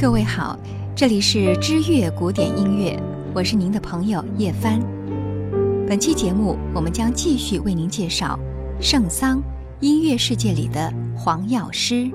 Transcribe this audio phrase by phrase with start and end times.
[0.00, 0.58] 各位好，
[0.96, 2.98] 这里是知乐古典音乐，
[3.34, 4.80] 我是您的朋友叶帆。
[5.86, 8.40] 本期节目，我们将继续为您介绍
[8.80, 9.42] 圣桑
[9.80, 12.10] 音乐世界里的黄药师。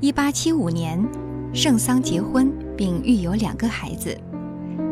[0.00, 1.06] 一八七五年，
[1.52, 4.18] 圣桑结婚并育有两个孩子，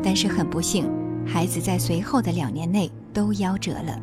[0.03, 0.84] 但是很不幸，
[1.25, 3.98] 孩子在随后的两年内都夭折了。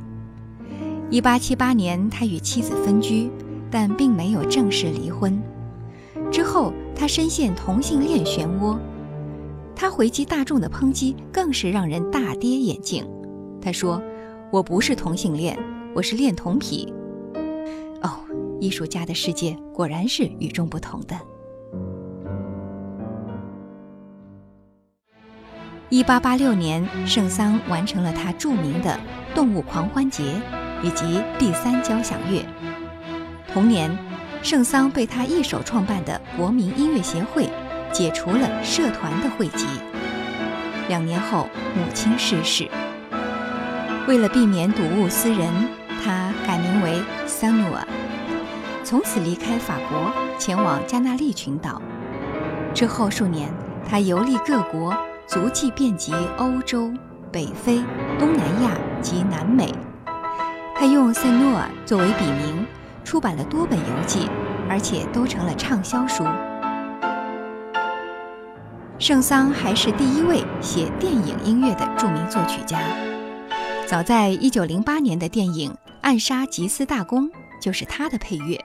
[1.12, 3.30] 一八七八年，他与妻子分居，
[3.70, 5.40] 但并没有正式离婚。
[6.32, 8.78] 之后，他深陷同性恋漩涡。
[9.76, 13.08] 他回击大众的抨击更是让人大跌眼镜。
[13.62, 14.02] 他说
[14.52, 15.58] ：“我不是同性恋，
[15.96, 16.94] 我是恋童癖。”
[18.02, 18.20] 哦，
[18.60, 21.16] 艺术家的世界果然是与众不同的。
[25.90, 29.00] 一八八六年，圣桑完成了他著名的
[29.36, 30.24] 《动物狂欢节》。
[30.84, 32.46] 以及第三交响乐。
[33.52, 33.90] 同年，
[34.44, 37.50] 圣桑被他一手创办的国民音乐协会
[37.92, 39.66] 解除了社团的会籍。
[40.88, 42.70] 两年后，母亲逝世。
[44.08, 45.52] 为了避免睹物思人，
[46.02, 47.86] 他改名为桑努尔，
[48.84, 51.82] 从此离开法国，前往加那利群岛。
[52.74, 53.52] 之后数年，
[53.86, 56.90] 他游历各国，足迹遍及欧洲、
[57.34, 57.84] 北非、
[58.18, 58.72] 东南亚
[59.02, 59.74] 及南美。
[60.74, 62.66] 他用塞诺尔作为笔名，
[63.08, 64.30] 出版了多本游记，
[64.70, 66.26] 而且都成了畅销书。
[69.00, 72.78] 圣桑还是第一位写电影音乐的著名作曲家。
[73.86, 77.30] 早在1908年的电影《暗杀吉斯大公》
[77.62, 78.60] 就是他的配乐。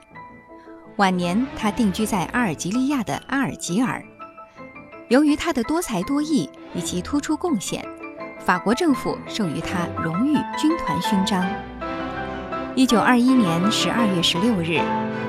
[0.97, 4.03] 晚年，他定居在阿尔及利亚的阿尔及尔。
[5.07, 7.87] 由于他的多才多艺以及突出贡献，
[8.41, 11.47] 法国政府授予他荣誉军团勋章。
[12.75, 14.81] 一九二一年十二月十六日，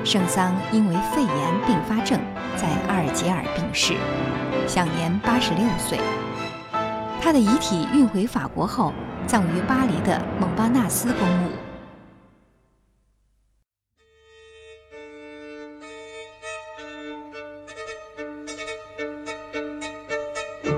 [0.02, 2.18] 圣桑因为肺炎并发症
[2.56, 3.94] 在阿尔及尔病逝，
[4.66, 6.00] 享年八十六岁。
[7.20, 8.94] 他的遗体运回法国后，
[9.26, 11.50] 葬于巴黎的蒙巴纳斯公墓。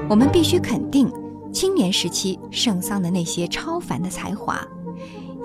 [0.08, 1.08] 我们必须肯定
[1.52, 4.66] 青年时期圣桑的那些超凡的才华。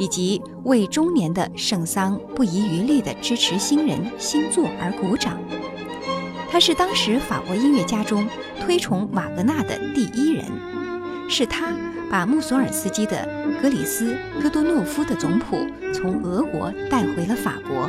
[0.01, 5.38] 以及为中年的圣桑不遗余力地支持新人新作而鼓掌。
[6.50, 8.28] 他是当时法国音乐家中
[8.59, 10.44] 推崇瓦格纳的第一人，
[11.29, 11.75] 是他
[12.09, 13.16] 把穆索尔斯基的
[13.61, 17.88] 《格里斯戈多诺夫》的总谱从俄国带回了法国。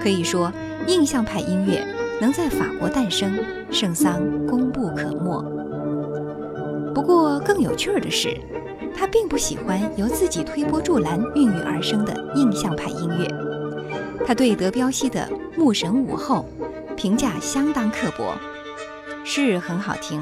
[0.00, 0.52] 可以说，
[0.86, 1.84] 印象派音乐
[2.20, 3.36] 能在法国诞生，
[3.72, 5.69] 圣桑功不可没。
[6.94, 8.36] 不过，更有趣儿的是。
[8.94, 13.26] 他并不喜欢由自己推波助澜孕育而生的印象派音乐。
[14.26, 15.26] 他对德彪西的
[15.58, 16.44] 《牧神午后》
[16.96, 18.34] 评价相当刻薄，
[19.24, 20.20] 是很好听，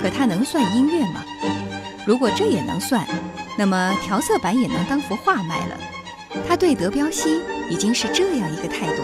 [0.00, 1.22] 可它能算音乐吗？
[2.06, 3.06] 如果这也能算，
[3.58, 5.76] 那么调色板也能当幅画卖了。
[6.48, 9.02] 他对德彪西已经是这样一个态度，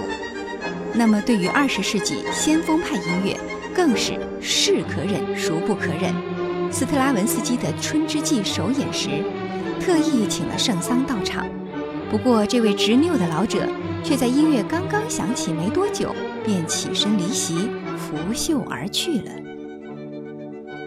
[0.95, 3.39] 那么对于二十世纪先锋派音乐，
[3.75, 6.32] 更是是可忍孰不可忍。
[6.73, 9.23] 斯特拉文斯基的《春之祭》首演时，
[9.79, 11.47] 特意请了圣桑到场。
[12.11, 13.69] 不过，这位执拗的老者
[14.03, 17.69] 却在音乐刚刚响起没多久，便起身离席，
[17.99, 19.31] 拂袖而去了。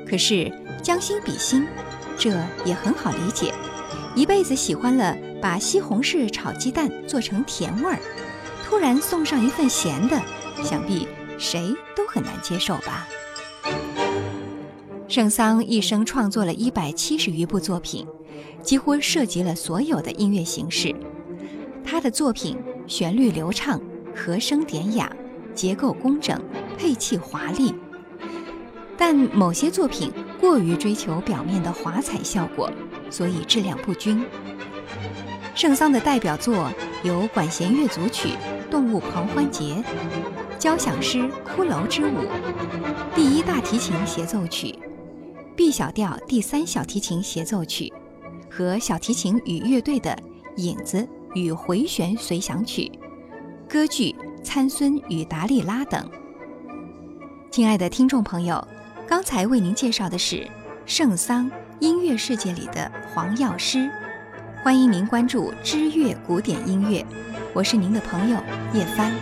[0.09, 0.51] 可是
[0.81, 1.67] 将心比心，
[2.17, 2.31] 这
[2.65, 3.53] 也很好理解。
[4.15, 7.99] 一辈子喜欢了把西红柿炒鸡蛋做成甜味儿，
[8.65, 10.19] 突然送上一份咸的，
[10.63, 11.07] 想必
[11.37, 13.07] 谁都很难接受吧。
[15.15, 18.05] 圣桑一生创作了一百七十余部作品，
[18.61, 20.93] 几乎涉及了所有的音乐形式。
[21.85, 23.79] 他的作品旋律流畅，
[24.13, 25.09] 和声典雅，
[25.53, 26.37] 结构工整，
[26.77, 27.73] 配器华丽。
[28.97, 32.69] 但某些作品过于追求表面的华彩效果，
[33.09, 34.21] 所以质量不均。
[35.55, 36.69] 圣桑的代表作
[37.05, 38.31] 有管弦乐组曲
[38.69, 39.63] 《动物狂欢节》、
[40.59, 42.09] 交响诗《骷髅之舞》、
[43.15, 44.77] 第一大提琴协奏曲。
[45.55, 47.91] B 小调第三小提琴协奏曲，
[48.51, 50.17] 和小提琴与乐队的
[50.57, 52.91] 影子与回旋随想曲，
[53.69, 54.13] 歌剧
[54.43, 56.09] 《参孙与达利拉》等。
[57.49, 58.65] 亲爱的听众朋友，
[59.07, 60.45] 刚才为您介绍的是
[60.85, 61.49] 圣桑
[61.79, 63.89] 音乐世界里的黄药师，
[64.61, 67.05] 欢迎您关注知乐古典音乐，
[67.53, 68.37] 我是您的朋友
[68.73, 69.13] 叶帆。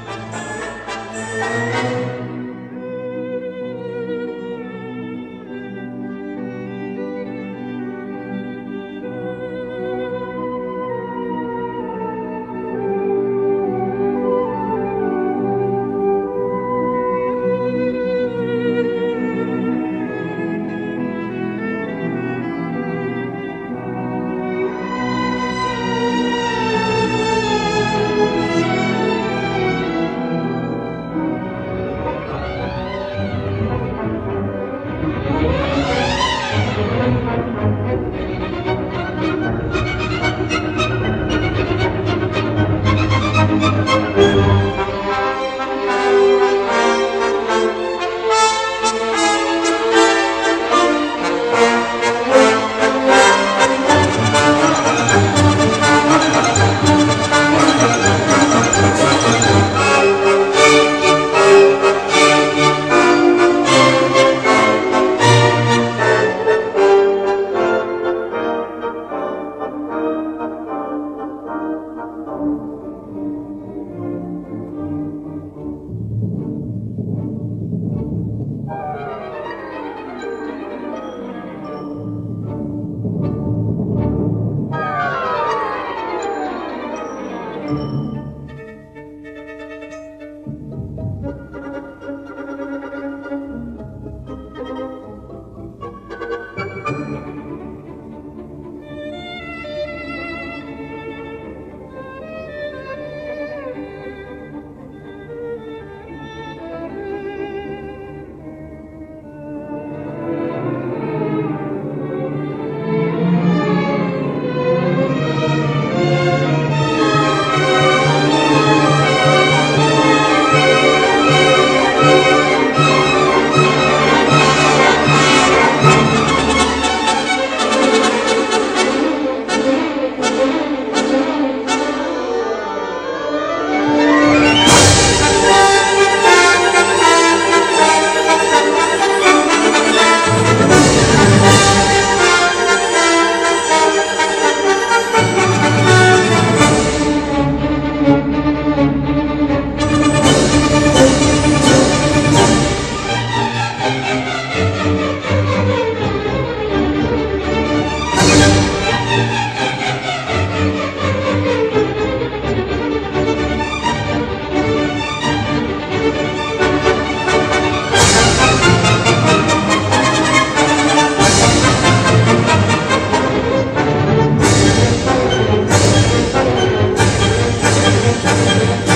[178.45, 178.92] Yeah.